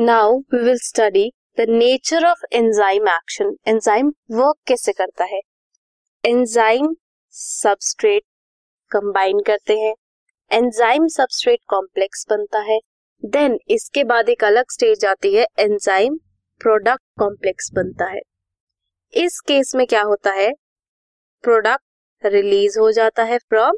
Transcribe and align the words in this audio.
Now 0.00 0.36
we 0.54 0.58
will 0.58 0.78
study 0.78 1.32
the 1.58 1.60
nature 1.68 2.24
of 2.26 2.44
enzyme 2.52 3.08
action 3.08 3.56
enzyme 3.66 4.08
work 4.30 4.56
कैसे 4.66 4.92
करता 4.92 5.24
है? 5.24 5.40
Enzyme 6.24 6.96
substrate 7.30 8.22
combine 8.90 9.40
करते 9.40 9.78
हैं। 9.78 9.94
एंजाइम 10.50 11.06
सबस्ट्रेट 11.06 11.58
कॉम्प्लेक्स 11.68 12.26
बनता 12.30 12.58
है। 12.58 12.78
देन 13.24 13.58
इसके 13.70 14.04
बाद 14.04 14.28
एक 14.28 14.44
अलग 14.44 14.70
स्टेज 14.70 15.04
आती 15.04 15.34
है। 15.34 15.46
एंजाइम 15.58 16.16
प्रोडक्ट 16.60 17.02
कॉम्प्लेक्स 17.18 17.70
बनता 17.72 18.04
है। 18.04 18.20
इस 19.14 19.40
केस 19.40 19.74
में 19.74 19.86
क्या 19.86 20.02
होता 20.02 20.30
है? 20.30 20.52
प्रोडक्ट 21.42 22.26
रिलीज़ 22.26 22.78
हो 22.78 22.92
जाता 22.92 23.22
है 23.22 23.38
फ्रॉम 23.38 23.76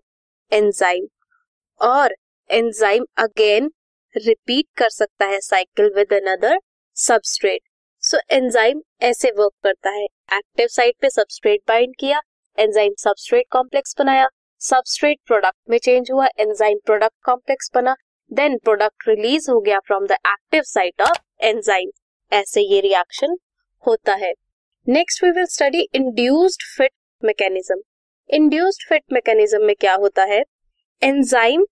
एंजाइम 0.53 1.07
और 1.81 2.15
एंजाइम 2.51 3.07
अगेन 3.17 3.73
रिपीट 4.17 4.67
कर 4.77 4.89
सकता 4.91 5.27
है 5.27 5.41
cycle 5.41 5.93
with 5.97 6.13
another 6.13 6.59
substrate 6.97 7.61
so 8.03 8.19
enzyme 8.31 8.83
ऐसे 9.03 9.31
वर्क 9.31 9.53
करता 9.65 9.91
है. 9.91 10.05
एक्टिव 10.33 10.67
साइट 10.67 10.95
पे 11.01 11.11
सबस्ट्रेट 11.11 11.61
बाइंड 11.69 11.95
किया 12.01 12.21
एंजाइम 12.59 12.95
सबस्ट्रेट 12.99 13.47
कॉम्प्लेक्स 13.51 13.95
बनाया. 13.99 14.29
सबस्ट्रेट 14.61 15.19
प्रोडक्ट 15.27 15.59
में 15.71 15.79
चेंज 15.79 16.11
हुआ 16.13 16.27
एंजाइम 16.39 16.79
प्रोडक्ट 16.87 17.15
कॉम्प्लेक्स 17.25 17.71
बना. 17.75 17.95
देन 18.31 18.57
प्रोडक्ट 18.59 19.09
रिलीज़ 19.09 19.51
हो 19.51 19.61
गया 19.61 19.79
from 19.79 20.07
the 20.07 20.13
active 20.13 20.63
site 20.67 21.03
of 21.03 21.19
enzyme 21.41 21.91
ऐसे 22.33 22.61
ये 22.63 22.81
रिएक्शन 22.81 23.37
होता 23.85 24.15
है. 24.15 24.33
Next 24.87 25.25
we 25.25 25.31
will 25.31 25.47
study 25.47 25.89
induced 25.95 26.63
fit 26.77 26.93
mechanism 27.23 27.81
induced 28.31 28.89
fit 28.89 29.03
mechanism 29.13 29.65
में 29.65 29.75
क्या 29.77 29.95
होता 29.95 30.25
है? 30.25 30.43
एंजाइम 31.03 31.67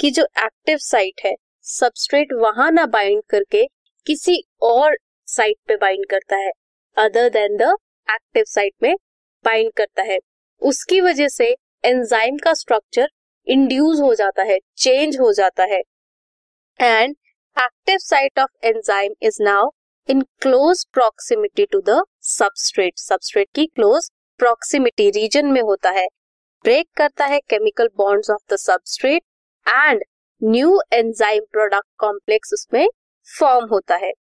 कि 0.00 0.10
जो 0.10 0.24
एक्टिव 0.38 0.78
साइट 0.78 1.20
है, 1.24 1.34
सबस्ट्रेट 1.64 2.32
वहाँ 2.32 2.70
ना 2.70 2.86
बाइंड 2.86 3.22
करके 3.30 3.64
किसी 4.06 4.42
और 4.62 4.96
साइट 5.28 5.56
पे 5.68 5.76
बाइंड 5.76 6.06
करता 6.06 6.36
है, 6.36 6.50
other 6.96 7.28
than 7.28 7.56
the 7.56 7.76
active 8.08 8.44
site 8.44 8.72
में 8.82 8.94
बाइंड 9.44 9.72
करता 9.72 10.02
है। 10.02 10.18
उसकी 10.62 11.00
वजह 11.00 11.28
से 11.28 11.56
एंजाइम 11.84 12.36
का 12.36 12.54
स्ट्रक्चर 12.54 13.08
इंड्यूस 13.46 14.00
हो 14.00 14.14
जाता 14.14 14.42
है, 14.42 14.58
चेंज 14.76 15.18
हो 15.20 15.32
जाता 15.32 15.64
है। 15.64 15.80
And 16.80 17.16
active 17.56 17.98
site 17.98 18.38
of 18.38 18.66
enzyme 18.66 19.14
is 19.22 19.42
now 19.42 19.70
in 20.08 20.20
close 20.40 20.84
proximity 20.92 21.66
to 21.66 21.80
the 21.80 22.02
substrate. 22.22 22.98
Substrate 22.98 23.48
की 23.54 23.66
क्लोज 23.66 24.10
प्रॉक्सिमिटी 24.40 25.10
रीजन 25.10 25.46
में 25.46 25.60
होता 25.62 25.90
है। 25.90 26.06
ब्रेक 26.64 26.88
करता 26.96 27.26
है 27.26 27.38
chemical 27.40 27.88
bonds 27.96 28.30
of 28.30 28.52
the 28.52 28.56
substrate 28.56 29.22
and 29.66 30.02
new 30.42 30.78
enzyme 30.92 31.44
product 31.52 31.86
complex 31.98 32.52
उसमें 32.52 32.86
फॉर्म 33.28 33.66
होता 33.66 33.96
है। 33.96 34.12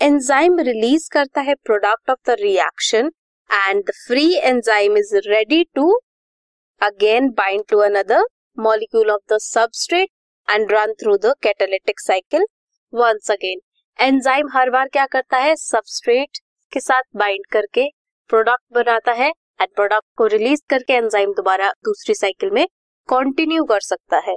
एंजाइम 0.00 0.58
रिलीज़ 0.58 1.08
करता 1.12 1.40
है 1.40 1.54
product 1.64 2.10
of 2.10 2.18
the 2.26 2.36
reaction 2.40 3.10
and 3.50 3.82
the 3.84 3.92
free 4.06 4.34
enzyme 4.34 4.96
is 4.96 5.16
ready 5.28 5.62
to 5.74 5.90
again 6.80 7.28
bind 7.38 7.64
to 7.68 7.78
another 7.78 8.24
molecule 8.58 9.10
of 9.10 9.32
the 9.32 9.38
substrate 9.40 10.08
and 10.48 10.72
run 10.72 10.92
through 11.00 11.16
the 11.16 11.34
catalytic 11.42 12.00
cycle 12.00 12.46
once 12.92 13.30
again 13.30 13.60
enzyme 13.98 14.48
हर 14.52 14.70
बार 14.70 14.88
क्या 14.88 15.06
करता 15.06 15.38
है? 15.38 15.54
Substrate 15.56 16.38
के 16.72 16.80
साथ 16.80 17.02
bind 17.16 17.46
करके 17.52 17.88
product 18.30 18.74
बनाता 18.74 19.12
है 19.12 19.28
and 19.28 19.68
product 19.74 20.06
को 20.16 20.26
रिलीज़ 20.28 20.62
करके 20.70 20.92
एंजाइम 20.94 21.32
दोबारा 21.32 21.70
दूसरी 21.84 22.14
साइकिल 22.14 22.50
में 22.50 22.66
कंटिन्यू 23.08 23.64
कर 23.64 23.80
सकता 23.82 24.18
है। 24.18 24.36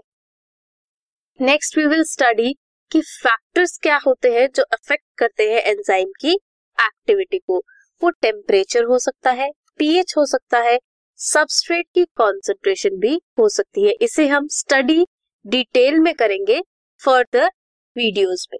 नेक्स्ट 1.40 1.78
वी 1.78 1.86
विल 1.86 2.04
स्टडी 2.04 2.52
कि 2.92 3.02
फैक्टर्स 3.02 3.78
क्या 3.78 3.98
होते 3.98 4.30
हैं 4.30 4.48
जो 4.56 4.64
अफेक्ट 4.74 5.04
करते 5.18 5.44
हैं 5.44 5.62
एंजाइम 5.62 6.12
की 6.22 6.32
एक्टिविटी 6.78 7.38
को। 7.38 7.60
वो 8.02 8.10
टेम्परेचर 8.10 8.84
हो 8.84 8.98
सकता 9.00 9.32
है 9.32 9.50
पीएच 9.78 10.14
हो 10.18 10.26
सकता 10.26 10.60
है 10.60 10.78
सबस्ट्रेट 11.20 11.86
की 11.96 12.04
कॉन्सेंट्रेशन 12.16 12.98
भी 13.00 13.14
हो 13.40 13.48
सकती 13.50 13.86
है। 13.86 13.94
इसे 14.02 14.28
हम 14.28 14.48
स्टडी 14.52 15.06
डिटेल 15.46 16.00
में 16.00 16.14
करेंगे 16.14 16.62
फर्दर 17.02 17.48
वीडियोस 17.96 18.48
में। 18.54 18.60